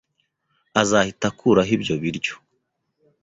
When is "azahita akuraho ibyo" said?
0.81-1.95